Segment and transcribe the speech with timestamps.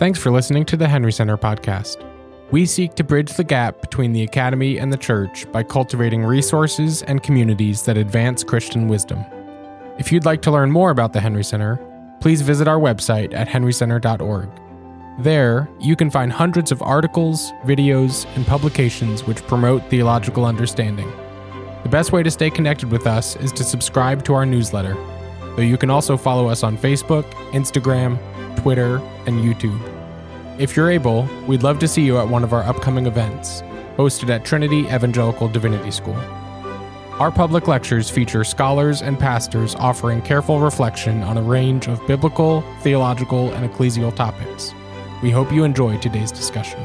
[0.00, 2.04] Thanks for listening to the Henry Center podcast.
[2.50, 7.04] We seek to bridge the gap between the academy and the church by cultivating resources
[7.04, 9.24] and communities that advance Christian wisdom.
[9.96, 11.78] If you'd like to learn more about the Henry Center,
[12.20, 14.48] please visit our website at henrycenter.org.
[15.20, 21.10] There, you can find hundreds of articles, videos, and publications which promote theological understanding.
[21.84, 24.94] The best way to stay connected with us is to subscribe to our newsletter,
[25.54, 28.18] though you can also follow us on Facebook, Instagram,
[28.60, 29.93] Twitter, and YouTube.
[30.56, 33.62] If you're able, we'd love to see you at one of our upcoming events,
[33.96, 36.16] hosted at Trinity Evangelical Divinity School.
[37.18, 42.62] Our public lectures feature scholars and pastors offering careful reflection on a range of biblical,
[42.82, 44.72] theological, and ecclesial topics.
[45.24, 46.78] We hope you enjoy today's discussion.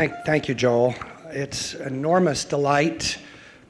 [0.00, 0.94] Thank, thank you, Joel.
[1.26, 3.18] It's enormous delight,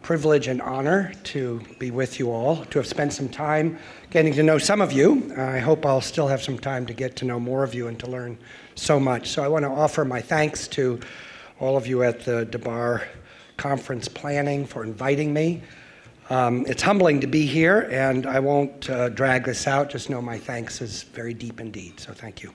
[0.01, 4.45] privilege, and honor to be with you all, to have spent some time getting to
[4.45, 5.35] know some of you.
[5.37, 7.99] I hope I'll still have some time to get to know more of you and
[7.99, 8.39] to learn
[8.77, 9.27] so much.
[9.31, 11.01] So I want to offer my thanks to
[11.59, 13.09] all of you at the DeBar
[13.57, 15.63] Conference Planning for inviting me.
[16.31, 19.91] Um, it's humbling to be here, and I won't uh, drag this out.
[19.91, 21.99] Just know my thanks is very deep indeed.
[21.99, 22.55] So thank you.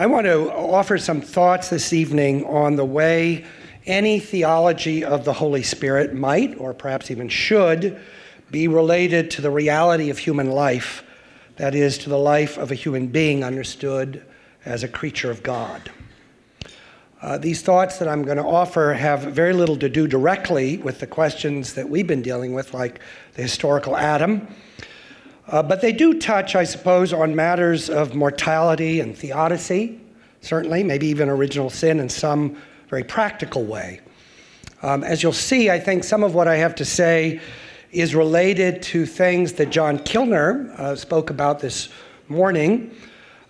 [0.00, 3.44] I want to offer some thoughts this evening on the way
[3.84, 8.00] any theology of the Holy Spirit might, or perhaps even should,
[8.48, 11.02] be related to the reality of human life,
[11.56, 14.24] that is, to the life of a human being understood
[14.64, 15.90] as a creature of God.
[17.20, 21.00] Uh, these thoughts that I'm going to offer have very little to do directly with
[21.00, 23.00] the questions that we've been dealing with, like
[23.34, 24.46] the historical Adam
[25.48, 29.98] uh, but they do touch, I suppose, on matters of mortality and theodicy,
[30.42, 34.00] certainly, maybe even original sin in some very practical way.
[34.82, 37.40] Um, as you'll see, I think some of what I have to say
[37.90, 41.88] is related to things that John Kilner uh, spoke about this
[42.28, 42.94] morning.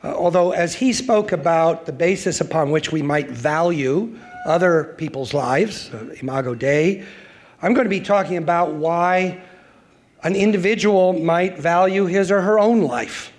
[0.05, 4.17] Uh, although, as he spoke about the basis upon which we might value
[4.47, 7.05] other people's lives, uh, Imago Dei,
[7.61, 9.41] I'm going to be talking about why
[10.29, 13.33] an individual might value his or her own life,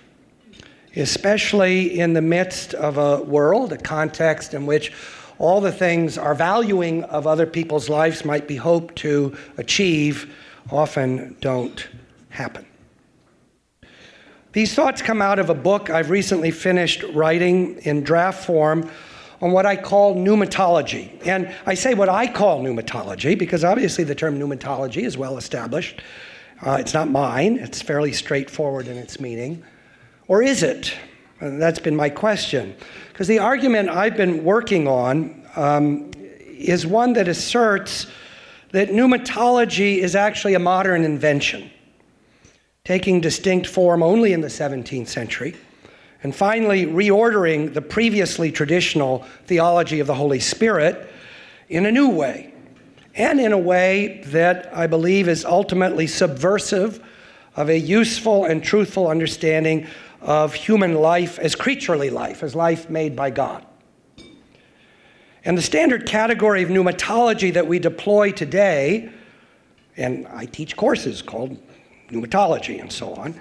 [0.96, 4.92] especially in the midst of a world, a context in which
[5.38, 10.34] all the things our valuing of other people's lives might be hoped to achieve
[10.68, 11.88] often don't
[12.28, 12.66] happen.
[14.52, 18.90] These thoughts come out of a book I've recently finished writing in draft form
[19.40, 21.24] on what I call pneumatology.
[21.24, 26.02] And I say what I call pneumatology because obviously the term pneumatology is well established.
[26.62, 29.62] Uh, it's not mine, it's fairly straightforward in its meaning.
[30.28, 30.94] Or is it?
[31.40, 32.76] And that's been my question.
[33.08, 38.06] Because the argument I've been working on um, is one that asserts
[38.72, 41.70] that pneumatology is actually a modern invention,
[42.84, 45.56] taking distinct form only in the 17th century,
[46.22, 51.10] and finally reordering the previously traditional theology of the Holy Spirit
[51.70, 52.49] in a new way
[53.14, 57.04] and in a way that I believe is ultimately subversive
[57.56, 59.86] of a useful and truthful understanding
[60.20, 63.66] of human life as creaturely life, as life made by God.
[65.44, 69.10] And the standard category of pneumatology that we deploy today,
[69.96, 71.58] and I teach courses called
[72.10, 73.40] pneumatology and so on,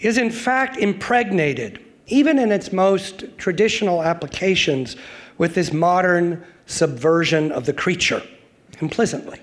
[0.00, 4.96] is in fact impregnated, even in its most traditional applications,
[5.36, 8.22] with this modern subversion of the creature
[8.80, 9.40] implicitly.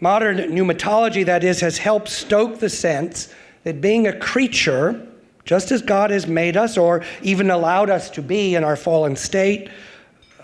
[0.00, 3.32] Modern pneumatology, that is, has helped stoke the sense
[3.64, 5.06] that being a creature,
[5.44, 9.14] just as God has made us, or even allowed us to be in our fallen
[9.14, 9.68] state,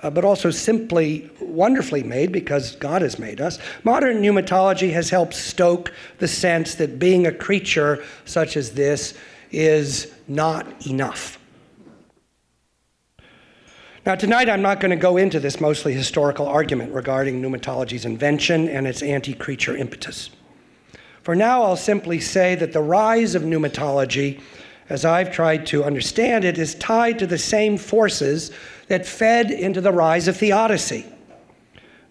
[0.03, 5.35] uh, but also simply wonderfully made because God has made us, modern pneumatology has helped
[5.35, 9.14] stoke the sense that being a creature such as this
[9.50, 11.38] is not enough.
[14.06, 18.69] Now, tonight I'm not going to go into this mostly historical argument regarding pneumatology's invention
[18.69, 20.31] and its anti creature impetus.
[21.23, 24.41] For now, I'll simply say that the rise of pneumatology,
[24.88, 28.53] as I've tried to understand it, is tied to the same forces
[28.87, 31.05] that fed into the rise of theodicy.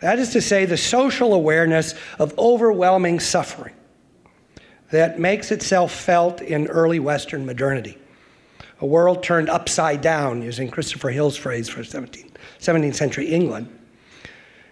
[0.02, 3.74] That is to say, the social awareness of overwhelming suffering
[4.92, 7.98] that makes itself felt in early Western modernity
[8.86, 13.68] a world turned upside down, using Christopher Hill's phrase for 17th, 17th century England.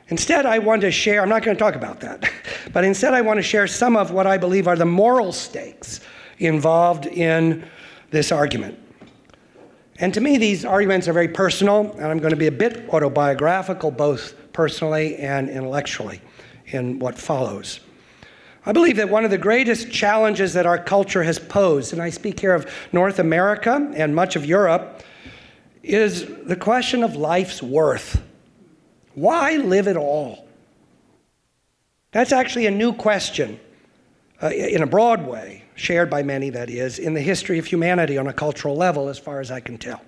[0.10, 2.31] Instead, I want to share, I'm not going to talk about that,
[2.74, 6.00] but instead, I want to share some of what I believe are the moral stakes
[6.38, 7.68] involved in
[8.12, 8.77] this argument.
[9.98, 12.88] And to me, these arguments are very personal, and I'm going to be a bit
[12.94, 16.21] autobiographical, both personally and intellectually,
[16.68, 17.80] in what follows.
[18.65, 22.10] I believe that one of the greatest challenges that our culture has posed, and I
[22.10, 25.04] speak here of North America and much of Europe,
[25.83, 28.24] is the question of life's worth.
[29.15, 30.48] Why live at all?
[32.12, 33.60] That's actually a new question
[34.42, 38.18] uh, in a broad way, shared by many, that is, in the history of humanity
[38.18, 40.01] on a cultural level, as far as I can tell.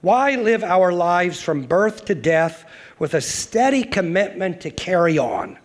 [0.00, 2.64] Why live our lives from birth to death
[2.98, 5.58] with a steady commitment to carry on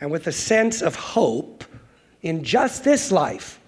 [0.00, 1.64] and with a sense of hope
[2.22, 3.60] in just this life,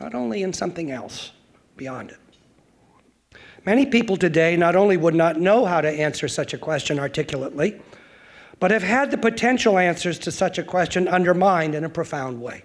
[0.00, 1.32] not only in something else
[1.76, 3.38] beyond it?
[3.64, 7.80] Many people today not only would not know how to answer such a question articulately,
[8.60, 12.62] but have had the potential answers to such a question undermined in a profound way.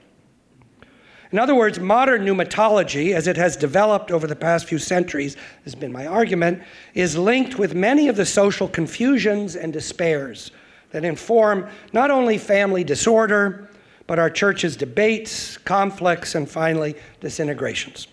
[1.31, 5.75] In other words, modern pneumatology, as it has developed over the past few centuries, has
[5.75, 6.61] been my argument,
[6.93, 10.51] is linked with many of the social confusions and despairs
[10.91, 13.69] that inform not only family disorder,
[14.07, 18.07] but our church's debates, conflicts, and finally, disintegrations.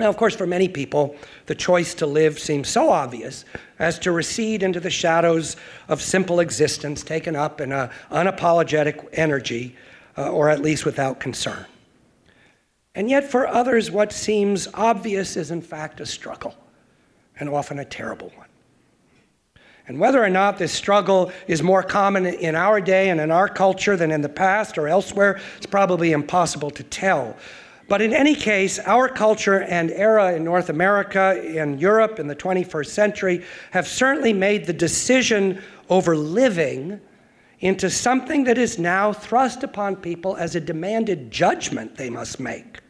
[0.00, 1.14] Now, of course, for many people,
[1.46, 3.44] the choice to live seems so obvious
[3.78, 5.56] as to recede into the shadows
[5.88, 9.76] of simple existence taken up in an unapologetic energy,
[10.18, 11.64] uh, or at least without concern.
[12.96, 16.56] And yet, for others, what seems obvious is in fact a struggle,
[17.38, 18.43] and often a terrible one.
[19.86, 23.48] And whether or not this struggle is more common in our day and in our
[23.48, 27.36] culture than in the past or elsewhere, it's probably impossible to tell.
[27.86, 32.36] But in any case, our culture and era in North America, in Europe in the
[32.36, 36.98] 21st century, have certainly made the decision over living
[37.60, 42.80] into something that is now thrust upon people as a demanded judgment they must make.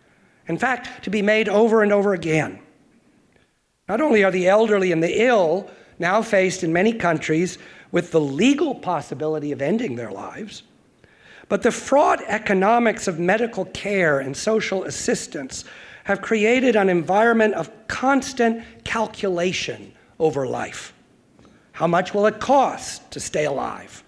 [0.46, 2.60] In fact, to be made over and over again.
[3.88, 7.58] Not only are the elderly and the ill now faced in many countries
[7.92, 10.62] with the legal possibility of ending their lives,
[11.48, 15.64] but the fraught economics of medical care and social assistance
[16.04, 20.92] have created an environment of constant calculation over life.
[21.72, 24.04] How much will it cost to stay alive?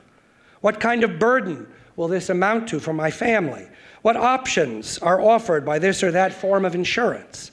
[0.61, 1.67] What kind of burden
[1.97, 3.67] will this amount to for my family?
[4.03, 7.51] What options are offered by this or that form of insurance?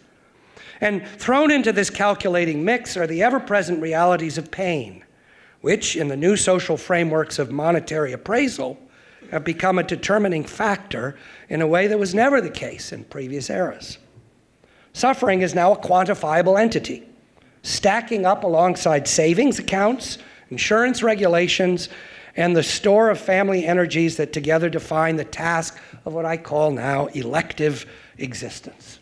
[0.84, 5.06] And thrown into this calculating mix are the ever present realities of pain,
[5.62, 8.78] which, in the new social frameworks of monetary appraisal,
[9.32, 11.16] have become a determining factor
[11.48, 13.98] in a way that was never the case in previous eras.
[14.92, 17.08] Suffering is now a quantifiable entity,
[17.62, 20.18] stacking up alongside savings accounts,
[20.50, 21.88] insurance regulations,
[22.36, 26.72] and the store of family energies that together define the task of what I call
[26.72, 27.86] now elective
[28.18, 29.00] existence.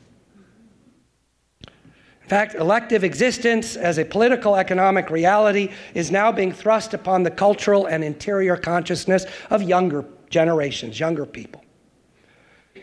[2.32, 7.30] In fact, elective existence as a political economic reality is now being thrust upon the
[7.30, 11.62] cultural and interior consciousness of younger generations, younger people.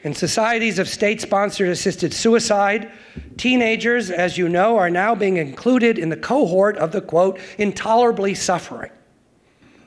[0.03, 2.93] In societies of state sponsored assisted suicide,
[3.39, 8.35] teenagers, as you know, are now being included in the cohort of the quote, intolerably
[8.35, 8.93] suffering,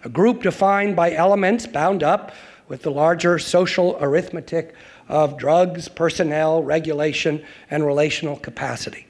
[0.04, 2.32] a group defined by elements bound up
[2.68, 4.74] with the larger social arithmetic
[5.08, 9.06] of drugs, personnel, regulation, and relational capacity.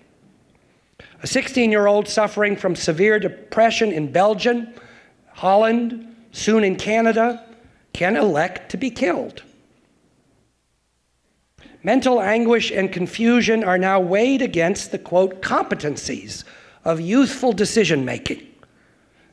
[1.24, 4.68] A 16 year old suffering from severe depression in Belgium,
[5.34, 7.46] Holland, soon in Canada,
[7.94, 9.44] can elect to be killed.
[11.84, 16.44] Mental anguish and confusion are now weighed against the quote competencies
[16.86, 18.48] of youthful decision making.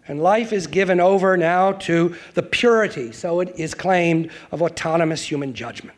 [0.06, 5.22] And life is given over now to the purity, so it is claimed, of autonomous
[5.22, 5.96] human judgment.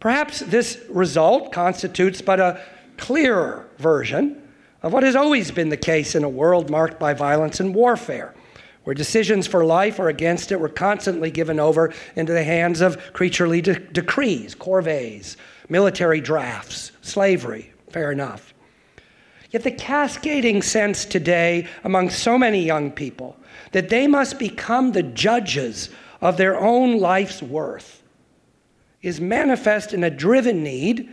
[0.00, 2.60] Perhaps this result constitutes but a
[2.98, 4.42] clearer version
[4.82, 8.34] of what has always been the case in a world marked by violence and warfare
[8.84, 13.12] where decisions for life or against it were constantly given over into the hands of
[13.12, 15.36] creaturely de- decrees, corvées,
[15.68, 17.70] military drafts, slavery.
[17.90, 18.54] Fair enough.
[19.50, 23.36] Yet the cascading sense today among so many young people
[23.72, 25.90] that they must become the judges
[26.22, 28.02] of their own life's worth
[29.02, 31.10] is manifest in a driven need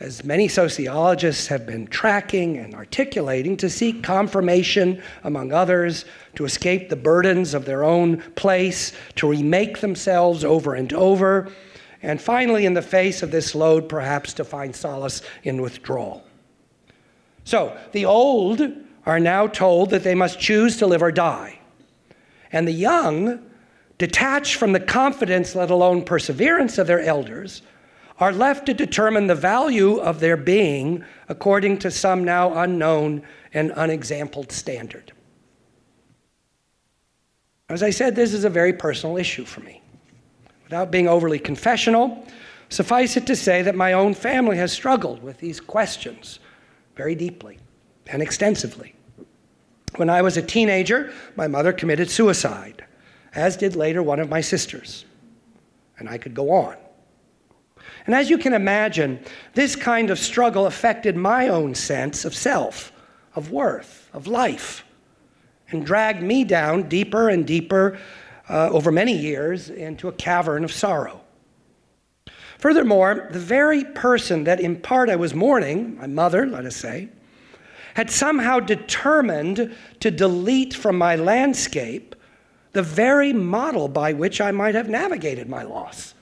[0.00, 6.04] as many sociologists have been tracking and articulating, to seek confirmation among others,
[6.36, 11.50] to escape the burdens of their own place, to remake themselves over and over,
[12.02, 16.22] and finally, in the face of this load, perhaps to find solace in withdrawal.
[17.42, 18.60] So, the old
[19.04, 21.58] are now told that they must choose to live or die.
[22.52, 23.44] And the young,
[23.96, 27.62] detached from the confidence, let alone perseverance, of their elders,
[28.18, 33.22] are left to determine the value of their being according to some now unknown
[33.54, 35.12] and unexampled standard.
[37.68, 39.82] As I said, this is a very personal issue for me.
[40.64, 42.26] Without being overly confessional,
[42.70, 46.40] suffice it to say that my own family has struggled with these questions
[46.96, 47.58] very deeply
[48.06, 48.94] and extensively.
[49.96, 52.84] When I was a teenager, my mother committed suicide,
[53.34, 55.04] as did later one of my sisters.
[55.98, 56.76] And I could go on.
[58.08, 59.20] And as you can imagine,
[59.52, 62.90] this kind of struggle affected my own sense of self,
[63.34, 64.82] of worth, of life,
[65.70, 67.98] and dragged me down deeper and deeper
[68.48, 71.20] uh, over many years into a cavern of sorrow.
[72.56, 77.10] Furthermore, the very person that in part I was mourning, my mother, let us say,
[77.92, 82.14] had somehow determined to delete from my landscape
[82.72, 86.14] the very model by which I might have navigated my loss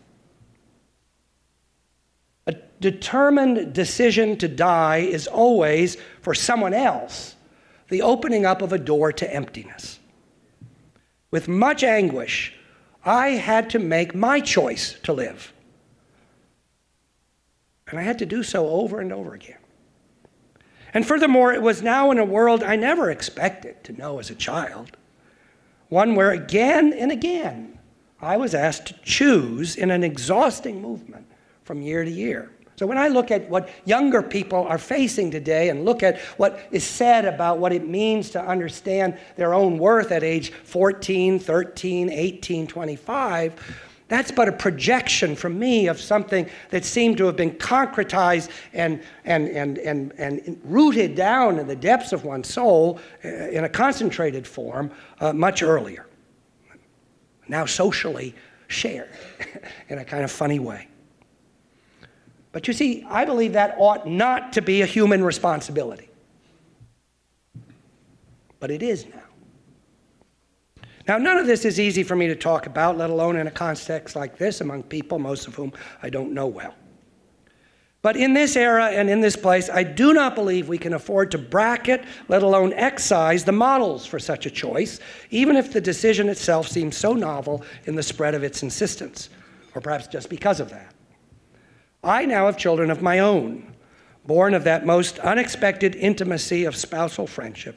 [2.80, 7.35] determined decision to die is always, for someone else,
[7.88, 9.99] the opening up of a door to emptiness.
[11.30, 12.54] With much anguish,
[13.04, 15.52] I had to make my choice to live.
[17.88, 19.59] And I had to do so over and over again.
[20.92, 24.35] And furthermore, it was now in a world I never expected to know as a
[24.35, 24.97] child,
[25.88, 27.78] one where again and again
[28.21, 31.26] I was asked to choose in an exhausting movement
[31.64, 32.50] from year to year.
[32.76, 36.68] So when I look at what younger people are facing today and look at what
[36.71, 42.11] is said about what it means to understand their own worth at age 14, 13,
[42.11, 47.52] 18, 25, that's but a projection from me of something that seemed to have been
[47.52, 53.28] concretized and, and, and, and, and rooted down in the depths of one's soul uh,
[53.28, 56.06] in a concentrated form uh, much earlier.
[57.49, 58.35] Now socially
[58.68, 59.11] shared
[59.88, 60.88] in a kind of funny way.
[62.53, 66.09] But you see, I believe that ought not to be a human responsibility.
[68.59, 69.23] But it is now.
[71.07, 73.50] Now, none of this is easy for me to talk about, let alone in a
[73.50, 75.73] context like this among people, most of whom
[76.03, 76.75] I don't know well.
[78.03, 81.31] But in this era and in this place, I do not believe we can afford
[81.33, 84.99] to bracket, let alone excise, the models for such a choice,
[85.31, 89.29] even if the decision itself seems so novel in the spread of its insistence,
[89.75, 90.96] or perhaps just because of that.
[92.07, 93.75] I now have children of my own,
[94.25, 97.77] born of that most unexpected intimacy of spousal friendship.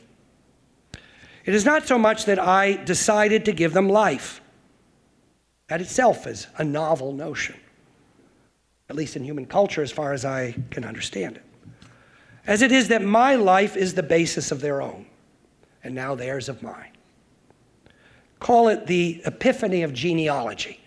[1.46, 4.40] It is not so much that I decided to give them life.
[5.68, 7.56] That itself is a novel notion,
[8.88, 11.44] at least in human culture as far as I can understand it.
[12.46, 15.08] As it is that my life is the basis of their own,
[15.84, 16.92] and now theirs of mine.
[18.40, 20.79] Call it the epiphany of genealogy.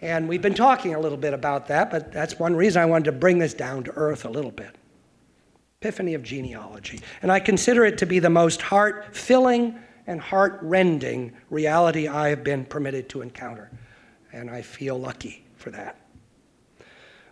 [0.00, 3.06] And we've been talking a little bit about that, but that's one reason I wanted
[3.06, 4.76] to bring this down to earth a little bit.
[5.80, 7.00] Epiphany of genealogy.
[7.22, 12.28] And I consider it to be the most heart filling and heart rending reality I
[12.28, 13.70] have been permitted to encounter.
[14.32, 15.98] And I feel lucky for that.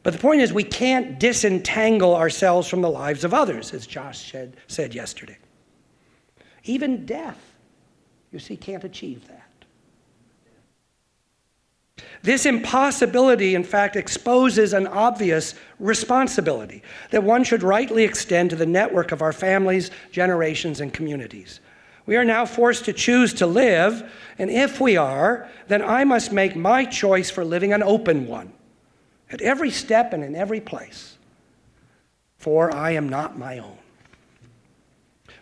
[0.03, 4.31] But the point is, we can't disentangle ourselves from the lives of others, as Josh
[4.31, 5.39] said, said yesterday.
[6.65, 7.55] Even death,
[8.31, 9.34] you see, can't achieve that.
[12.25, 18.65] This impossibility, in fact, exposes an obvious responsibility that one should rightly extend to the
[18.65, 21.61] network of our families, generations, and communities.
[22.07, 26.33] We are now forced to choose to live, and if we are, then I must
[26.33, 28.55] make my choice for living an open one
[29.31, 31.19] at every step and in every place,
[32.39, 33.77] for I am not my own.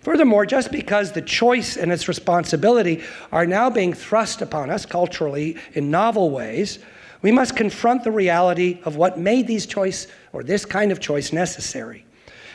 [0.03, 5.57] Furthermore, just because the choice and its responsibility are now being thrust upon us culturally
[5.75, 6.81] in novel ways,
[7.23, 11.33] we must confront the reality of what made these choice or this kind of choice
[11.33, 12.05] necessary.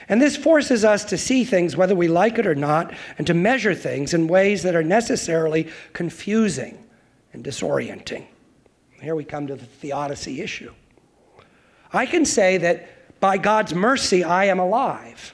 [0.09, 3.33] And this forces us to see things whether we like it or not, and to
[3.33, 6.83] measure things in ways that are necessarily confusing
[7.31, 8.25] and disorienting.
[9.01, 10.73] Here we come to the theodicy issue.
[11.93, 15.33] I can say that by God's mercy, I am alive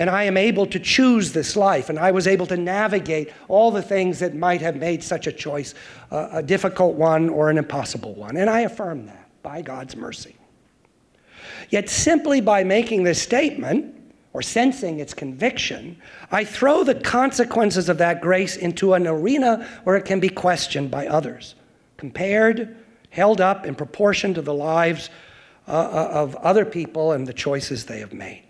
[0.00, 3.70] and I am able to choose this life, and I was able to navigate all
[3.70, 5.74] the things that might have made such a choice
[6.10, 8.38] uh, a difficult one or an impossible one.
[8.38, 10.34] And I affirm that by God's mercy.
[11.68, 13.94] Yet, simply by making this statement,
[14.32, 19.96] or sensing its conviction, I throw the consequences of that grace into an arena where
[19.96, 21.56] it can be questioned by others,
[21.98, 22.74] compared,
[23.10, 25.10] held up in proportion to the lives
[25.68, 28.44] uh, uh of other people and the choices they have made.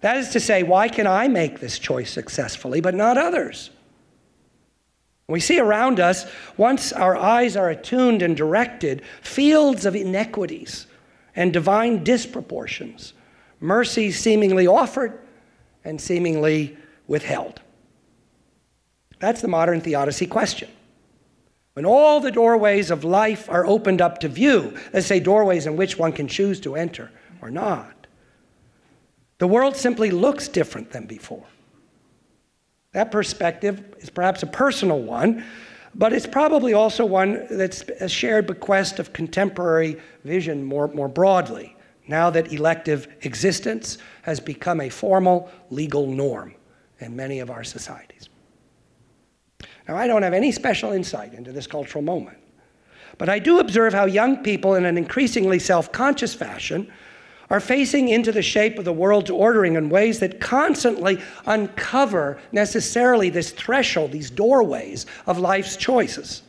[0.00, 3.70] That is to say, why can I make this choice successfully, but not others?
[5.26, 6.24] We see around us,
[6.56, 10.86] once our eyes are attuned and directed, fields of inequities
[11.36, 13.12] and divine disproportions,
[13.60, 15.18] mercy seemingly offered
[15.84, 17.60] and seemingly withheld.
[19.18, 20.70] That's the modern theodicy question.
[21.74, 25.76] When all the doorways of life are opened up to view, let's say doorways in
[25.76, 27.10] which one can choose to enter
[27.42, 27.97] or not,
[29.38, 31.44] the world simply looks different than before.
[32.92, 35.44] That perspective is perhaps a personal one,
[35.94, 41.76] but it's probably also one that's a shared bequest of contemporary vision more, more broadly,
[42.06, 46.54] now that elective existence has become a formal legal norm
[47.00, 48.28] in many of our societies.
[49.86, 52.38] Now, I don't have any special insight into this cultural moment,
[53.16, 56.90] but I do observe how young people, in an increasingly self conscious fashion,
[57.50, 63.30] are facing into the shape of the world's ordering in ways that constantly uncover necessarily
[63.30, 66.42] this threshold, these doorways of life's choices.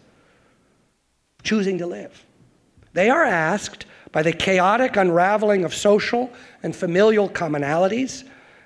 [1.44, 2.26] Choosing to live.
[2.94, 6.32] They are asked by the chaotic unraveling of social
[6.64, 8.24] and familial commonalities,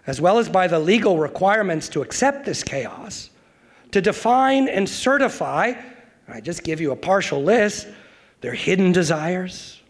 [0.08, 3.30] as well as by the legal requirements to accept this chaos,
[3.92, 5.74] to define and certify,
[6.28, 7.88] I just give you a partial list,
[8.42, 9.83] their hidden desires,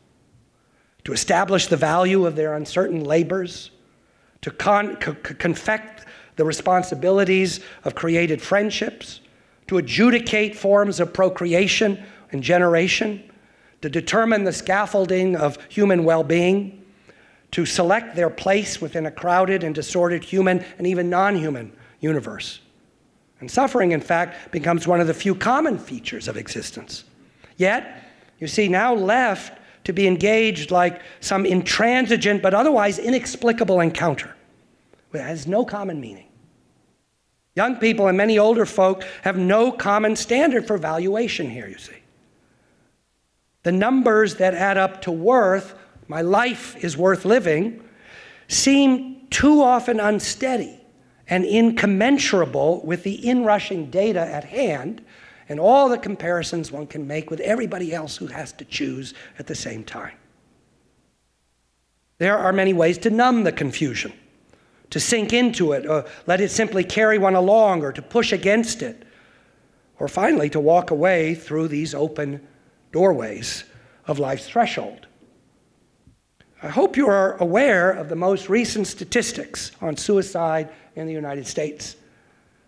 [1.06, 3.72] to establish the value of their uncertain labors,
[4.42, 6.06] to con- co- confect
[6.36, 9.20] the responsibilities of created friendships,
[9.68, 13.24] to adjudicate forms of procreation and generation,
[13.82, 16.84] to determine the scaffolding of human well being,
[17.52, 22.60] to select their place within a crowded and disordered human and even non human universe.
[23.40, 27.04] And suffering, in fact, becomes one of the few common features of existence.
[27.58, 34.36] Yet, you see, now left to be engaged like some intransigent but otherwise inexplicable encounter.
[35.13, 36.28] It has no common meaning.
[37.56, 41.93] Young people and many older folk have no common standard for valuation here, you see.
[43.62, 45.76] The numbers that add up to worth,
[46.08, 47.84] my life is worth living,
[48.48, 50.80] seem too often unsteady
[51.28, 55.04] and incommensurable with the inrushing data at hand
[55.54, 59.46] and all the comparisons one can make with everybody else who has to choose at
[59.46, 60.18] the same time.
[62.18, 64.13] There are many ways to numb the confusion,
[64.89, 68.82] to sink into it, or let it simply carry one along, or to push against
[68.82, 69.06] it,
[70.00, 72.42] or finally to walk away through these open
[72.92, 73.63] doorways
[74.08, 75.06] of life's threshold.
[76.63, 81.46] I hope you are aware of the most recent statistics on suicide in the United
[81.46, 81.96] States,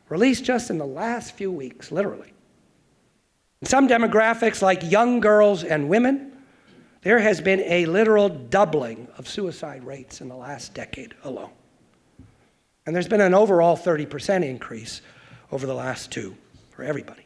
[0.08, 2.35] released just in the last few weeks, literally.
[3.66, 6.34] In some demographics, like young girls and women,
[7.02, 11.50] there has been a literal doubling of suicide rates in the last decade alone.
[12.86, 15.02] And there's been an overall 30% increase
[15.52, 16.38] over the last two
[16.70, 17.26] for everybody.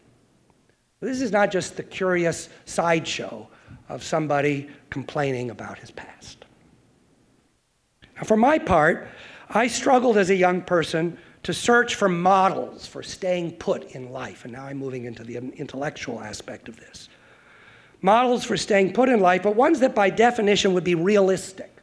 [1.02, 3.50] This is not just the curious sideshow
[3.90, 6.46] of somebody complaining about his past.
[8.16, 9.10] Now, for my part,
[9.50, 11.18] I struggled as a young person
[11.50, 14.44] to search for models for staying put in life.
[14.44, 17.10] And now I'm moving into the intellectual aspect of this.
[18.04, 21.76] Models for staying put in life, but ones that by definition would be realistic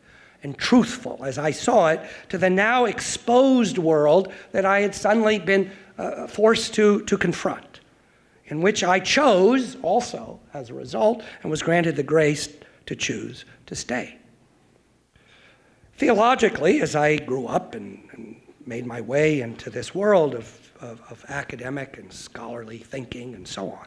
[0.45, 5.41] and truthful, as I saw it, to the now exposed world that I had suddenly
[5.41, 7.81] been uh, forced to, to confront,
[8.45, 12.51] in which I chose also as a result and was granted the grace
[12.87, 14.17] to choose to stay.
[15.97, 21.01] Theologically, as I grew up and, and made my way into this world of, of,
[21.11, 23.87] of academic and scholarly thinking and so on,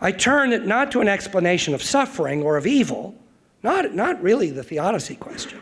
[0.00, 3.14] I turned it not to an explanation of suffering or of evil,
[3.62, 5.60] not, not really the theodicy question,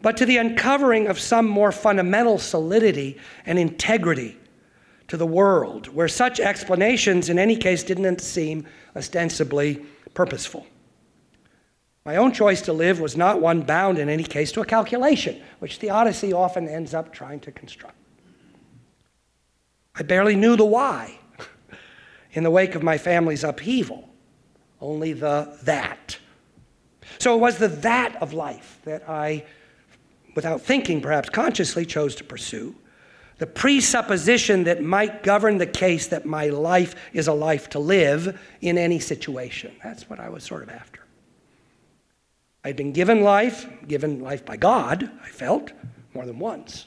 [0.00, 4.38] but to the uncovering of some more fundamental solidity and integrity
[5.08, 10.66] to the world, where such explanations, in any case, didn't seem ostensibly purposeful.
[12.04, 15.40] My own choice to live was not one bound in any case to a calculation,
[15.60, 17.96] which theodicy often ends up trying to construct.
[19.94, 21.18] I barely knew the why
[22.32, 24.08] in the wake of my family's upheaval,
[24.80, 26.18] only the that.
[27.18, 29.44] So it was the that of life that I,
[30.34, 32.74] without thinking perhaps consciously, chose to pursue.
[33.38, 38.40] The presupposition that might govern the case that my life is a life to live
[38.60, 39.72] in any situation.
[39.84, 41.01] That's what I was sort of after.
[42.64, 45.72] I'd been given life, given life by God, I felt,
[46.14, 46.86] more than once.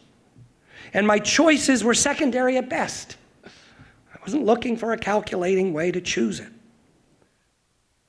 [0.93, 3.17] And my choices were secondary at best.
[3.45, 6.51] I wasn't looking for a calculating way to choose it.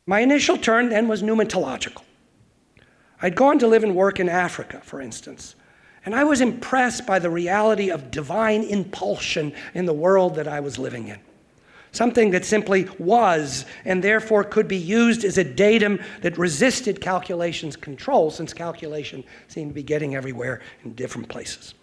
[0.07, 2.03] My initial turn then was pneumatological.
[3.21, 5.57] I'd gone to live and work in Africa, for instance,
[6.05, 10.61] and I was impressed by the reality of divine impulsion in the world that I
[10.61, 11.19] was living in.
[11.97, 17.77] Something that simply was and therefore could be used as a datum that resisted calculation's
[17.77, 21.75] control, since calculation seemed to be getting everywhere in different places.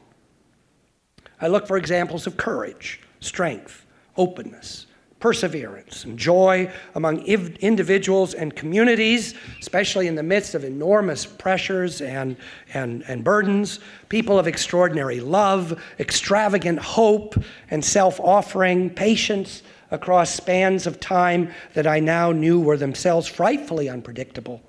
[1.42, 4.86] I look for examples of courage, strength, openness,
[5.24, 12.36] perseverance, and joy among individuals and communities, especially in the midst of enormous pressures and,
[12.74, 19.64] and, and burdens, people of extraordinary love, extravagant hope, and self offering, patience
[19.94, 24.62] across spans of time that I now knew were themselves frightfully unpredictable,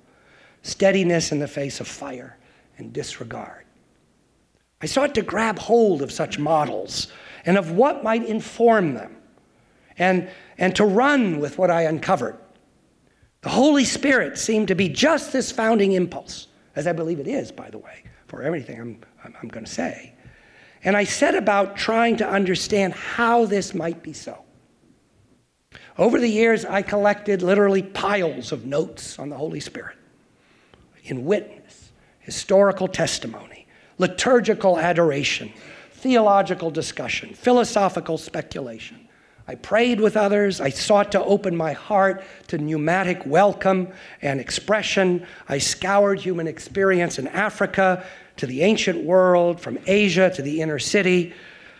[0.63, 2.37] steadiness in the face of fire
[2.77, 3.65] and disregard.
[4.83, 7.09] I sought to grab hold of such models
[7.47, 9.17] and of what might inform them
[9.97, 12.37] and, and to run with what I uncovered.
[13.41, 17.51] The Holy Spirit seemed to be just this founding impulse, as I believe it is,
[17.51, 20.13] by the way, for everything I'm, I'm, I'm going to say.
[20.83, 24.44] And I set about trying to understand how this might be so.
[25.97, 29.97] Over the years, I collected literally piles of notes on the Holy Spirit
[31.05, 33.67] in witness, historical testimony,
[33.99, 35.53] liturgical adoration,
[35.93, 39.09] theological discussion, philosophical speculation.
[39.47, 40.61] I prayed with others.
[40.61, 43.89] I sought to open my heart to pneumatic welcome
[44.23, 45.27] and expression.
[45.49, 48.05] I scoured human experience in Africa
[48.39, 51.35] to the ancient world, from Asia to the inner city,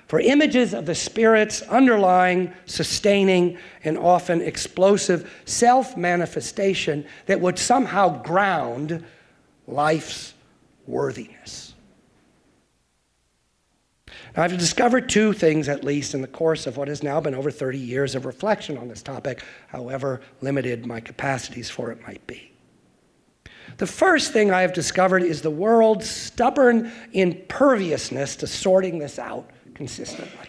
[0.07, 8.23] for images of the Spirit's underlying, sustaining, and often explosive self manifestation that would somehow
[8.23, 9.05] ground
[9.67, 10.35] life's
[10.87, 11.75] worthiness.
[14.37, 17.35] Now, I've discovered two things, at least, in the course of what has now been
[17.35, 22.27] over 30 years of reflection on this topic, however limited my capacities for it might
[22.27, 22.51] be.
[23.77, 29.51] The first thing I have discovered is the world's stubborn imperviousness to sorting this out
[29.75, 30.49] consistently.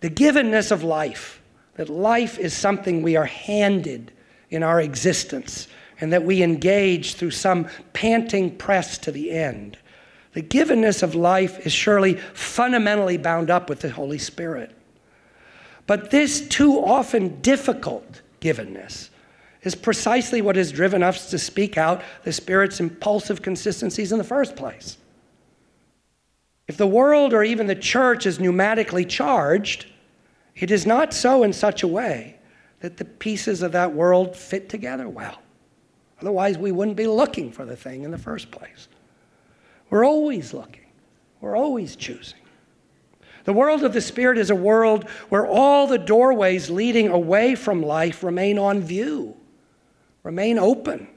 [0.00, 1.40] The givenness of life,
[1.76, 4.12] that life is something we are handed
[4.50, 5.68] in our existence,
[6.00, 9.78] and that we engage through some panting press to the end.
[10.32, 14.76] The givenness of life is surely fundamentally bound up with the Holy Spirit.
[15.86, 19.10] But this too often difficult givenness
[19.62, 24.24] is precisely what has driven us to speak out the Spirit's impulsive consistencies in the
[24.24, 24.98] first place.
[26.66, 29.86] If the world or even the church is pneumatically charged,
[30.54, 32.38] it is not so in such a way
[32.80, 35.40] that the pieces of that world fit together well.
[36.20, 38.88] Otherwise, we wouldn't be looking for the thing in the first place.
[39.90, 40.86] We're always looking,
[41.40, 42.38] we're always choosing.
[43.44, 47.82] The world of the Spirit is a world where all the doorways leading away from
[47.82, 49.36] life remain on view,
[50.22, 51.08] remain open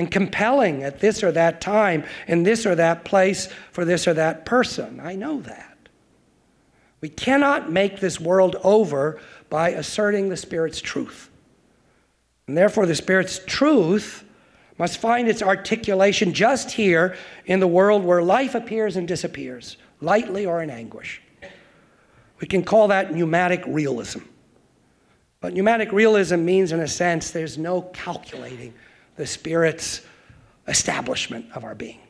[0.00, 4.14] and compelling at this or that time, in this or that place, for this or
[4.14, 4.98] that person.
[4.98, 5.76] I know that.
[7.02, 11.28] We cannot make this world over by asserting the Spirit's truth.
[12.46, 14.24] And therefore, the Spirit's truth
[14.78, 20.46] must find its articulation just here in the world where life appears and disappears, lightly
[20.46, 21.20] or in anguish.
[22.40, 24.20] We can call that pneumatic realism.
[25.42, 28.72] But pneumatic realism means, in a sense, there's no calculating
[29.20, 30.00] the Spirit's
[30.66, 32.00] establishment of our being.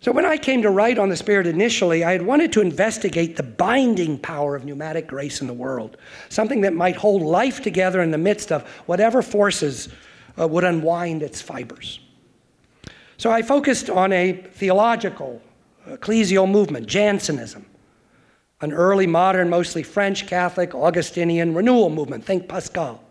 [0.00, 3.36] So, when I came to write on the Spirit initially, I had wanted to investigate
[3.36, 5.98] the binding power of pneumatic grace in the world,
[6.30, 9.90] something that might hold life together in the midst of whatever forces
[10.40, 12.00] uh, would unwind its fibers.
[13.18, 15.42] So, I focused on a theological,
[15.86, 17.66] ecclesial movement, Jansenism,
[18.62, 23.02] an early modern, mostly French Catholic, Augustinian renewal movement, think Pascal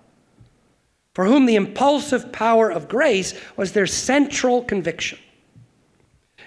[1.18, 5.18] for whom the impulsive power of grace was their central conviction.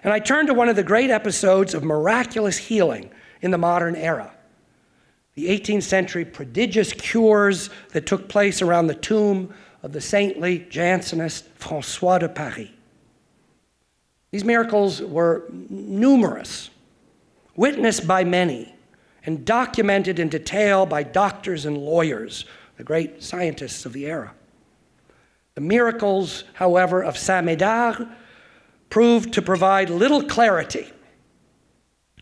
[0.05, 3.11] And I turn to one of the great episodes of miraculous healing
[3.43, 4.33] in the modern era
[5.35, 9.53] the 18th century prodigious cures that took place around the tomb
[9.83, 12.69] of the saintly Jansenist Francois de Paris.
[14.31, 16.71] These miracles were numerous,
[17.57, 18.73] witnessed by many,
[19.27, 22.45] and documented in detail by doctors and lawyers,
[22.77, 24.33] the great scientists of the era.
[25.61, 28.11] The miracles, however, of Saint Médard
[28.89, 30.91] proved to provide little clarity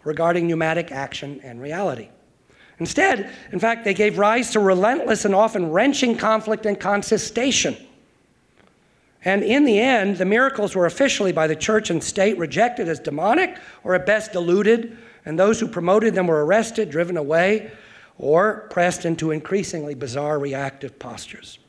[0.03, 2.09] regarding pneumatic action and reality.
[2.81, 7.77] Instead, in fact, they gave rise to relentless and often wrenching conflict and contestation.
[9.25, 12.99] And in the end, the miracles were officially by the church and state rejected as
[12.99, 17.71] demonic or at best deluded, and those who promoted them were arrested, driven away,
[18.19, 21.61] or pressed into increasingly bizarre reactive postures.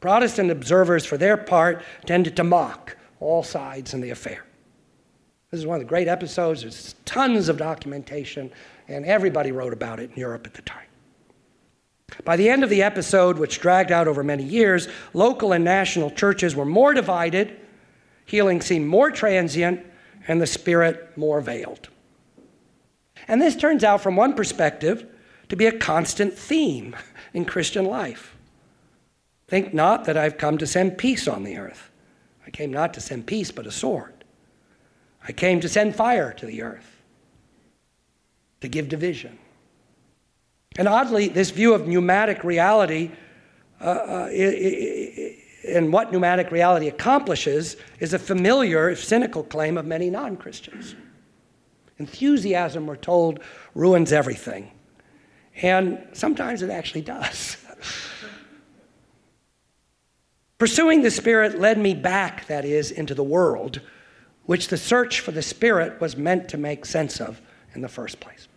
[0.00, 4.44] Protestant observers, for their part, tended to mock all sides in the affair.
[5.50, 6.62] This is one of the great episodes.
[6.62, 8.52] There's tons of documentation,
[8.86, 10.86] and everybody wrote about it in Europe at the time.
[12.24, 16.10] By the end of the episode, which dragged out over many years, local and national
[16.10, 17.58] churches were more divided,
[18.24, 19.84] healing seemed more transient,
[20.26, 21.88] and the Spirit more veiled.
[23.26, 25.06] And this turns out, from one perspective,
[25.48, 26.94] to be a constant theme
[27.34, 28.36] in Christian life.
[29.48, 31.90] Think not that I've come to send peace on the earth.
[32.46, 34.24] I came not to send peace, but a sword.
[35.26, 37.02] I came to send fire to the earth,
[38.60, 39.38] to give division.
[40.76, 43.10] And oddly, this view of pneumatic reality
[43.80, 44.28] uh, uh,
[45.68, 50.94] and what pneumatic reality accomplishes is a familiar, if cynical, claim of many non Christians.
[51.98, 53.40] Enthusiasm, we're told,
[53.74, 54.70] ruins everything.
[55.62, 57.56] And sometimes it actually does.
[60.58, 63.80] Pursuing the Spirit led me back, that is, into the world,
[64.44, 67.40] which the search for the Spirit was meant to make sense of
[67.74, 68.48] in the first place.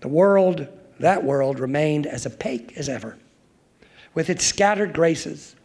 [0.00, 0.66] The world,
[0.98, 3.18] that world, remained as opaque as ever,
[4.14, 5.56] with its scattered graces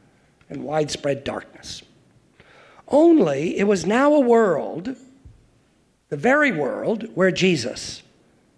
[0.50, 1.82] and widespread darkness.
[2.90, 4.96] Only it was now a world,
[6.10, 8.04] the very world, where Jesus,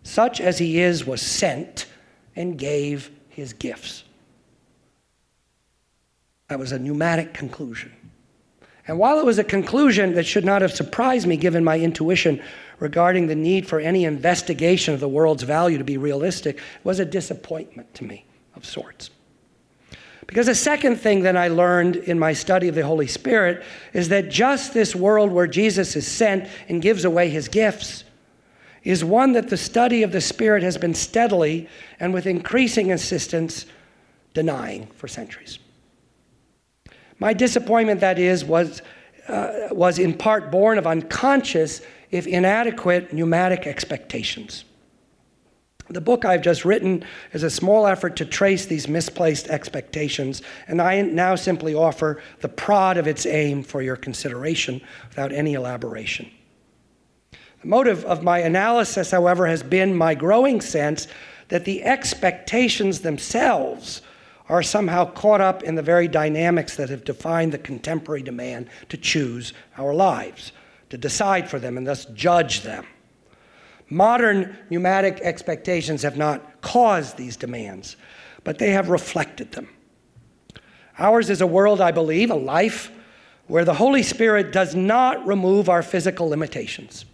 [0.02, 1.86] such as he is, was sent
[2.36, 4.04] and gave his gifts.
[6.48, 7.92] That was a pneumatic conclusion.
[8.88, 12.42] And while it was a conclusion that should not have surprised me given my intuition
[12.80, 17.06] regarding the need for any investigation of the world's value to be realistic, was a
[17.06, 19.10] disappointment to me of sorts.
[20.26, 24.10] Because the second thing that I learned in my study of the Holy Spirit is
[24.10, 28.04] that just this world where Jesus is sent and gives away his gifts
[28.84, 31.68] is one that the study of the Spirit has been steadily
[32.00, 33.66] and with increasing insistence
[34.34, 35.60] denying for centuries.
[37.20, 38.82] My disappointment, that is, was,
[39.28, 44.66] uh, was in part born of unconscious, if inadequate, pneumatic expectations.
[45.90, 50.82] The book I've just written is a small effort to trace these misplaced expectations, and
[50.82, 56.30] I now simply offer the prod of its aim for your consideration without any elaboration.
[57.62, 61.08] The motive of my analysis, however, has been my growing sense
[61.48, 64.02] that the expectations themselves
[64.50, 68.98] are somehow caught up in the very dynamics that have defined the contemporary demand to
[68.98, 70.52] choose our lives,
[70.90, 72.86] to decide for them, and thus judge them.
[73.90, 77.98] Modern pneumatic expectations have not caused these demands,
[78.44, 79.70] but they have reflected them.
[81.00, 82.92] Ours is a world, I believe, a life
[83.48, 87.06] where the Holy Spirit does not remove our physical limitations.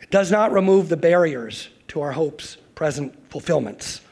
[0.00, 4.02] It does not remove the barriers to our hopes, present fulfillments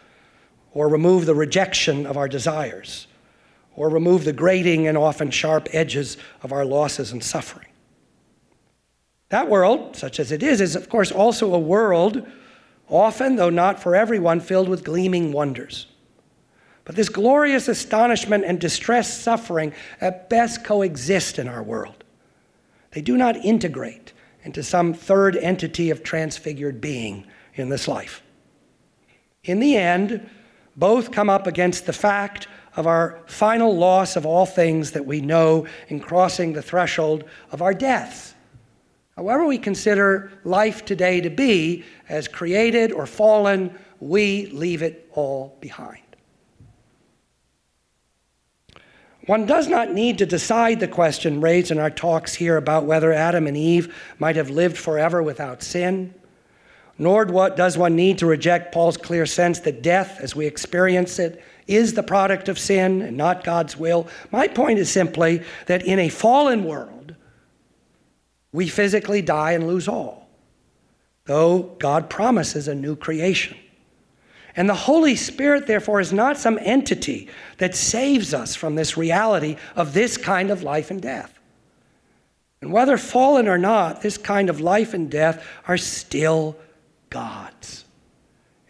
[0.73, 3.07] or remove the rejection of our desires,
[3.75, 7.67] or remove the grating and often sharp edges of our losses and suffering.
[9.31, 12.27] That world, such as it is, is of course also a world,
[12.89, 15.87] often, though not for everyone, filled with gleaming wonders.
[16.85, 22.03] But this glorious astonishment and distressed suffering at best coexist in our world.
[22.91, 28.23] They do not integrate into some third entity of transfigured being in this life.
[29.45, 30.29] In the end,
[30.77, 35.21] both come up against the fact of our final loss of all things that we
[35.21, 38.35] know in crossing the threshold of our death.
[39.17, 45.59] However, we consider life today to be, as created or fallen, we leave it all
[45.61, 46.01] behind.
[49.27, 53.13] One does not need to decide the question raised in our talks here about whether
[53.13, 56.15] Adam and Eve might have lived forever without sin
[57.01, 61.43] nor does one need to reject Paul's clear sense that death, as we experience it,
[61.67, 64.07] is the product of sin and not God's will.
[64.31, 67.15] My point is simply that in a fallen world,
[68.53, 70.29] we physically die and lose all,
[71.25, 73.57] though God promises a new creation.
[74.55, 79.57] And the Holy Spirit, therefore, is not some entity that saves us from this reality
[79.75, 81.39] of this kind of life and death.
[82.61, 86.59] And whether fallen or not, this kind of life and death are still
[87.11, 87.85] God's,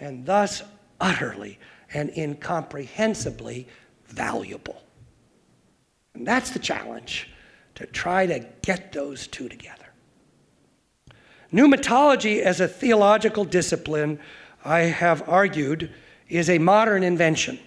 [0.00, 0.62] and thus
[1.00, 1.58] utterly
[1.92, 3.68] and incomprehensibly
[4.06, 4.82] valuable.
[6.14, 7.30] And that's the challenge
[7.76, 9.76] to try to get those two together.
[11.52, 14.18] Pneumatology, as a theological discipline,
[14.64, 15.90] I have argued,
[16.28, 17.58] is a modern invention.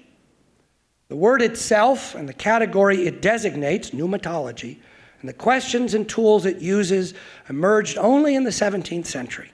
[1.10, 4.78] The word itself and the category it designates, pneumatology,
[5.20, 7.14] and the questions and tools it uses
[7.50, 9.52] emerged only in the 17th century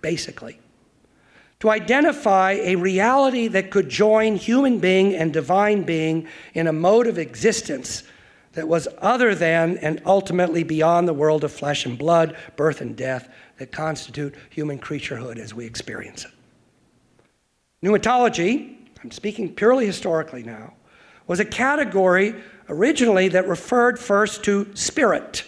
[0.00, 0.58] basically.
[1.60, 7.08] To identify a reality that could join human being and divine being in a mode
[7.08, 8.04] of existence
[8.52, 12.96] that was other than and ultimately beyond the world of flesh and blood, birth and
[12.96, 16.30] death that constitute human creaturehood as we experience it.
[17.82, 20.74] Pneumatology, I'm speaking purely historically now,
[21.26, 22.34] was a category
[22.68, 25.44] originally that referred first to spirit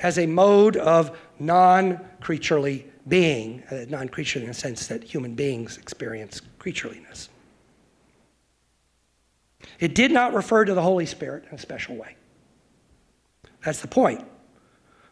[0.00, 5.34] as a mode of non creaturely being, uh, non creaturely in the sense that human
[5.34, 7.28] beings experience creatureliness.
[9.78, 12.16] It did not refer to the Holy Spirit in a special way.
[13.64, 14.24] That's the point.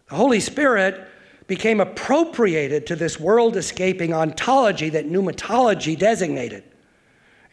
[0.09, 1.09] The Holy Spirit
[1.46, 6.64] became appropriated to this world escaping ontology that pneumatology designated.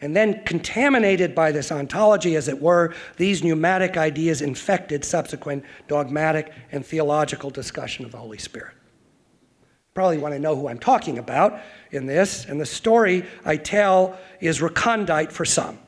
[0.00, 6.52] And then, contaminated by this ontology, as it were, these pneumatic ideas infected subsequent dogmatic
[6.72, 8.74] and theological discussion of the Holy Spirit.
[9.94, 14.18] Probably want to know who I'm talking about in this, and the story I tell
[14.40, 15.78] is recondite for some.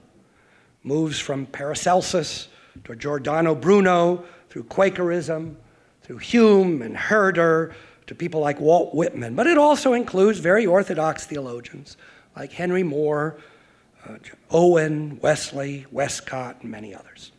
[0.82, 2.48] Moves from Paracelsus
[2.84, 5.56] to Giordano Bruno, through Quakerism,
[6.02, 7.74] through Hume and Herder,
[8.06, 11.96] to people like Walt Whitman, but it also includes very orthodox theologians
[12.36, 13.38] like Henry More,
[14.06, 14.16] uh,
[14.50, 17.32] Owen, Wesley, Westcott, and many others.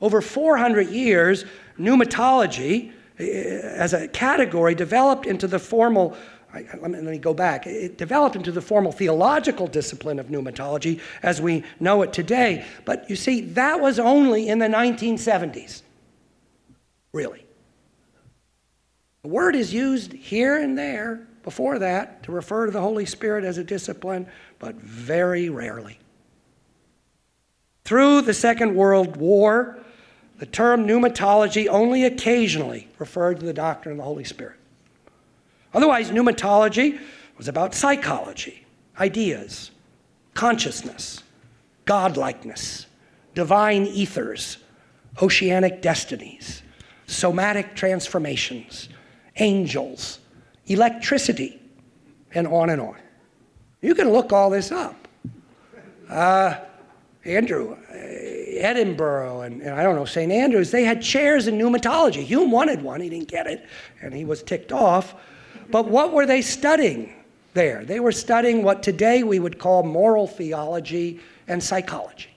[0.00, 1.44] Over 400 years,
[1.78, 6.16] pneumatology as a category developed into the formal
[6.54, 7.66] let me, let me, go back.
[7.66, 12.64] It developed into the formal theological discipline of pneumatology as we know it today.
[12.84, 15.82] But you see, that was only in the 1970s,
[17.12, 17.44] really.
[19.22, 23.44] The word is used here and there before that to refer to the Holy Spirit
[23.44, 24.26] as a discipline,
[24.58, 25.98] but very rarely.
[27.84, 29.78] Through the Second World War,
[30.38, 34.56] the term pneumatology only occasionally referred to the doctrine of the Holy Spirit.
[35.72, 36.98] Otherwise, pneumatology
[37.36, 38.64] was about psychology,
[38.98, 39.70] ideas,
[40.34, 41.22] consciousness,
[41.86, 42.86] godlikeness,
[43.34, 44.58] divine ethers,
[45.22, 46.62] oceanic destinies,
[47.06, 48.88] somatic transformations,
[49.36, 50.20] angels,
[50.66, 51.60] electricity,
[52.34, 52.96] and on and on.
[53.80, 55.08] You can look all this up.
[56.08, 56.56] Uh,
[57.24, 57.76] Andrew,
[58.58, 60.30] Edinburgh, and, and, I don't know, St.
[60.30, 62.22] Andrews, they had chairs in pneumatology.
[62.22, 63.66] Hume wanted one, he didn't get it,
[64.00, 65.14] and he was ticked off.
[65.70, 67.14] But what were they studying
[67.54, 67.84] there?
[67.84, 72.30] They were studying what today we would call moral theology and psychology.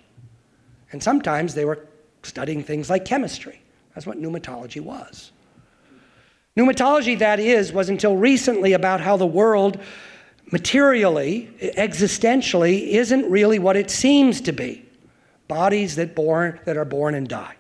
[0.92, 1.86] And sometimes they were
[2.24, 3.62] studying things like chemistry.
[3.94, 5.32] That's what pneumatology was.
[6.56, 9.80] Pneumatology, that is, was until recently about how the world
[10.52, 14.87] materially, existentially, isn't really what it seems to be
[15.48, 17.56] bodies that, born, that are born and die.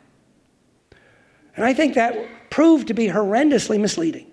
[1.56, 2.16] And I think that
[2.50, 4.30] proved to be horrendously misleading,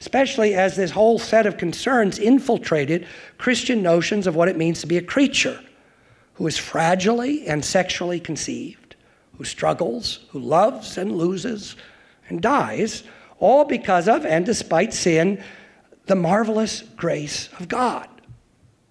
[0.00, 3.06] especially as this whole set of concerns infiltrated
[3.38, 5.60] Christian notions of what it means to be a creature
[6.34, 8.96] who is fragilely and sexually conceived,
[9.38, 11.76] who struggles, who loves and loses
[12.28, 13.02] and dies
[13.38, 15.42] all because of and despite sin,
[16.06, 18.08] the marvelous grace of God.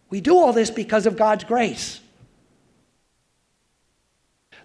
[0.10, 2.02] We do all this because of God's grace.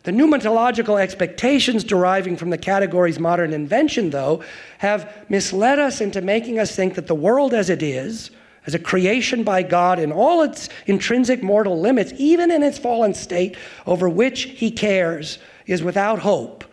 [0.07, 4.45] The pneumatological expectations deriving from the category's modern invention, though,
[4.79, 8.31] have misled us into making us think that the world as it is,
[8.69, 13.15] as a creation by God in all its intrinsic mortal limits, even in its fallen
[13.15, 16.65] state, over which He cares, is without hope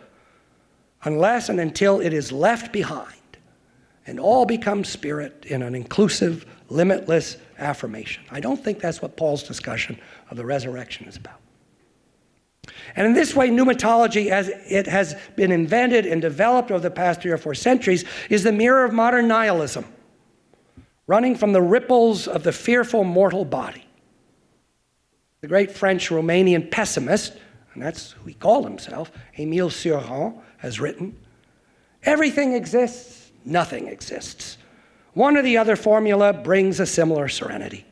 [1.02, 3.18] unless and until it is left behind
[4.06, 8.22] and all becomes spirit in an inclusive, limitless affirmation.
[8.30, 9.98] I don't think that's what Paul's discussion
[10.30, 11.40] of the resurrection is about.
[12.96, 17.22] And in this way, pneumatology, as it has been invented and developed over the past
[17.22, 19.84] three or four centuries, is the mirror of modern nihilism,
[21.06, 23.84] running from the ripples of the fearful mortal body.
[25.40, 27.36] The great French Romanian pessimist,
[27.74, 31.18] and that's who he called himself, Emile Cioran, has written
[32.04, 34.58] Everything exists, nothing exists.
[35.14, 37.86] One or the other formula brings a similar serenity.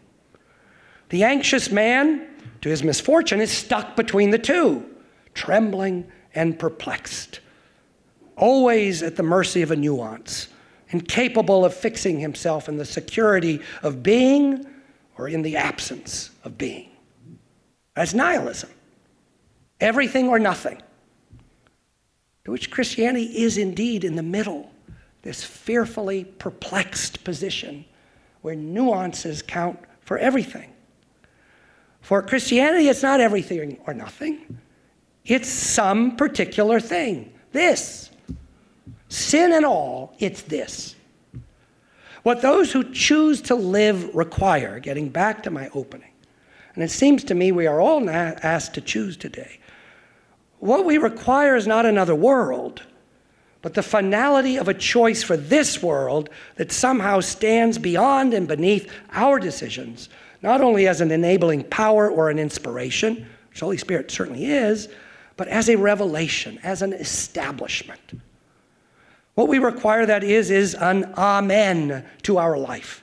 [1.09, 2.27] The anxious man,
[2.61, 4.87] to his misfortune, is stuck between the two,
[5.35, 7.41] trembling and perplexed,
[8.37, 10.49] always at the mercy of a nuance,
[10.91, 14.67] incapable of fixing himself in the security of being
[15.19, 16.89] or in the absence of being.
[17.95, 18.71] That's nihilism.
[19.81, 20.81] Everything or nothing
[22.45, 24.71] to which Christianity is indeed in the middle,
[25.23, 27.85] this fearfully perplexed position
[28.41, 30.73] where nuances count for everything.
[32.01, 34.59] For Christianity, it's not everything or nothing,
[35.25, 37.33] it's some particular thing.
[37.53, 38.11] This.
[39.09, 40.97] Sin and all, it's this.
[42.23, 46.13] What those who choose to live require, getting back to my opening,
[46.75, 49.59] and it seems to me we are all asked to choose today
[50.61, 52.83] What we require is not another world,
[53.61, 58.91] but the finality of a choice for this world that somehow stands beyond and beneath
[59.13, 60.09] our decisions,
[60.43, 64.89] not only as an enabling power or an inspiration, which the Holy Spirit certainly is,
[65.37, 68.21] but as a revelation, as an establishment.
[69.35, 73.03] What we require that is, is an amen to our life.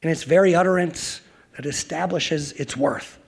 [0.00, 1.20] In its very utterance
[1.56, 3.18] that establishes its worth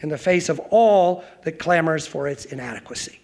[0.00, 3.20] in the face of all that clamors for its inadequacy.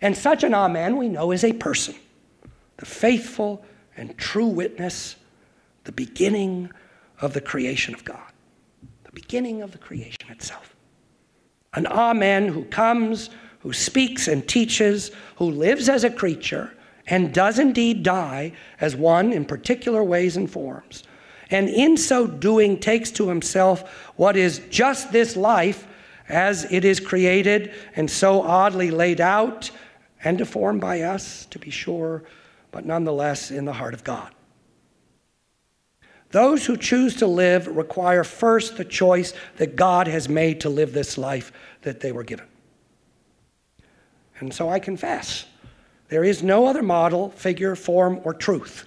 [0.00, 1.94] And such an amen we know is a person,
[2.76, 3.64] the faithful
[3.96, 5.16] and true witness,
[5.84, 6.70] the beginning
[7.20, 8.32] of the creation of God,
[9.04, 10.76] the beginning of the creation itself.
[11.74, 16.72] An amen who comes, who speaks and teaches, who lives as a creature,
[17.06, 21.04] and does indeed die as one in particular ways and forms,
[21.50, 25.86] and in so doing takes to himself what is just this life
[26.28, 29.70] as it is created and so oddly laid out
[30.24, 32.22] and deformed by us, to be sure,
[32.70, 34.30] but nonetheless in the heart of God.
[36.30, 40.92] Those who choose to live require first the choice that God has made to live
[40.92, 41.52] this life
[41.82, 42.46] that they were given.
[44.40, 45.46] And so I confess
[46.08, 48.86] there is no other model, figure, form, or truth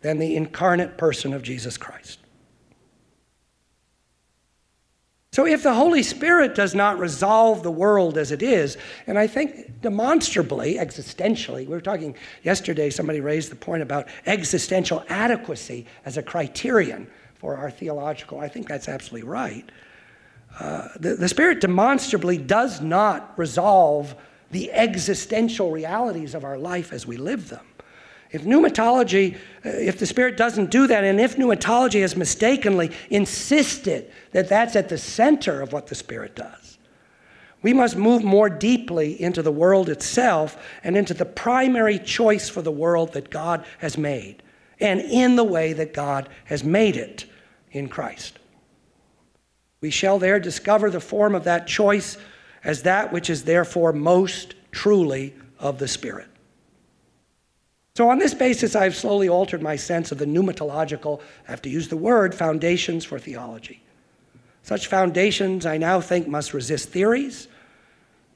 [0.00, 2.18] than the incarnate person of Jesus Christ.
[5.36, 9.26] So, if the Holy Spirit does not resolve the world as it is, and I
[9.26, 16.16] think demonstrably, existentially, we were talking yesterday, somebody raised the point about existential adequacy as
[16.16, 19.70] a criterion for our theological, I think that's absolutely right.
[20.58, 24.14] Uh, the, the Spirit demonstrably does not resolve
[24.52, 27.66] the existential realities of our life as we live them.
[28.32, 34.10] If pneumatology, uh, if the Spirit doesn't do that, and if pneumatology has mistakenly insisted
[34.32, 36.78] that that's at the center of what the Spirit does,
[37.62, 42.62] we must move more deeply into the world itself and into the primary choice for
[42.62, 44.42] the world that God has made,
[44.80, 47.24] and in the way that God has made it
[47.72, 48.38] in Christ.
[49.80, 52.16] We shall there discover the form of that choice
[52.64, 56.28] as that which is therefore most truly of the Spirit.
[57.96, 61.18] So, on this basis, I've slowly altered my sense of the pneumatological,
[61.48, 63.82] I have to use the word, foundations for theology.
[64.62, 67.48] Such foundations, I now think, must resist theories,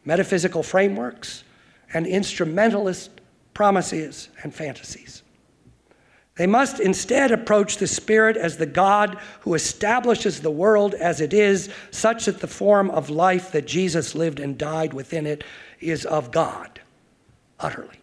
[0.07, 1.45] metaphysical frameworks,
[1.93, 3.11] and instrumentalist
[3.53, 5.23] promises and fantasies.
[6.37, 11.35] They must instead approach the Spirit as the God who establishes the world as it
[11.35, 15.45] is, such that the form of life that Jesus lived and died within it
[15.81, 16.81] is of God,
[17.59, 18.00] utterly.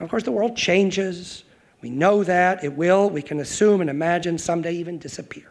[0.00, 1.44] Of course, the world changes.
[1.80, 2.64] We know that.
[2.64, 5.50] It will, we can assume and imagine, someday even disappear.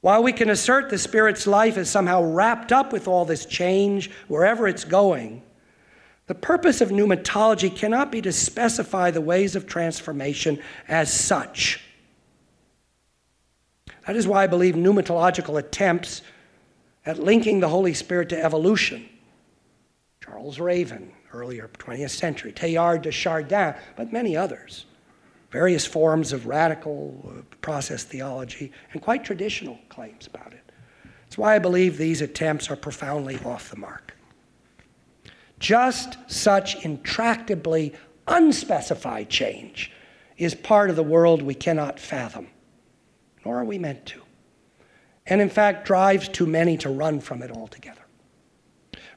[0.00, 4.10] While we can assert the Spirit's life is somehow wrapped up with all this change,
[4.28, 5.42] wherever it's going,
[6.26, 11.80] the purpose of pneumatology cannot be to specify the ways of transformation as such.
[14.06, 16.22] That is why I believe pneumatological attempts
[17.04, 19.08] at linking the Holy Spirit to evolution,
[20.20, 24.86] Charles Raven, earlier 20th century, Teilhard de Chardin, but many others,
[25.50, 30.72] various forms of radical uh, process theology, and quite traditional claims about it.
[31.24, 34.16] That's why I believe these attempts are profoundly off the mark.
[35.58, 37.94] Just such intractably
[38.26, 39.92] unspecified change
[40.36, 42.48] is part of the world we cannot fathom,
[43.44, 44.22] nor are we meant to,
[45.26, 48.05] and in fact drives too many to run from it altogether.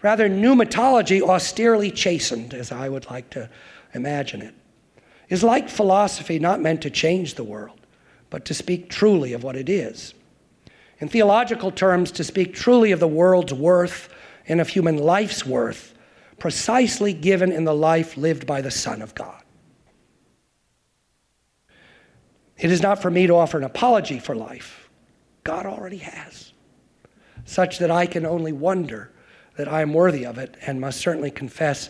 [0.02, 3.50] Rather, pneumatology, austerely chastened, as I would like to
[3.94, 4.56] imagine it,
[5.28, 7.80] is like philosophy not meant to change the world,
[8.30, 10.14] but to speak truly of what it is.
[11.00, 14.10] In theological terms, to speak truly of the world's worth
[14.48, 15.96] and of human life's worth
[16.40, 19.44] precisely given in the life lived by the Son of God.
[22.58, 24.90] It is not for me to offer an apology for life.
[25.44, 26.54] God already has,
[27.46, 29.12] such that I can only wonder
[29.60, 31.90] that I am worthy of it and must certainly confess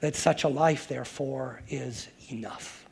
[0.00, 2.86] that such a life, therefore, is enough.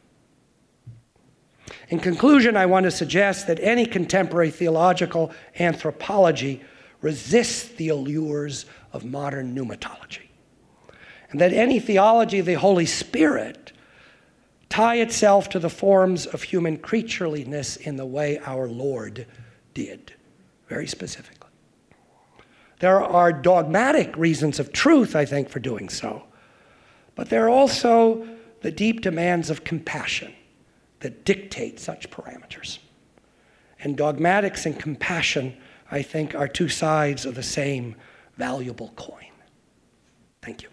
[1.90, 6.62] In conclusion, I want to suggest that any contemporary theological anthropology
[7.03, 10.28] resists the allures of modern pneumatology
[11.30, 13.72] and that any theology of the Holy Spirit
[14.70, 19.26] tie itself to the forms of human creatureliness in the way our Lord
[19.74, 20.14] did,
[20.68, 21.39] very specifically.
[22.81, 26.24] There are dogmatic reasons of truth, I think, for doing so,
[27.14, 28.26] but there are also
[28.62, 30.35] the deep demands of compassion
[31.01, 32.78] that dictate such parameters.
[33.83, 35.57] And dogmatics and compassion,
[35.91, 37.97] I think, are two sides of the same
[38.37, 39.31] valuable coin.
[40.43, 40.68] Thank you.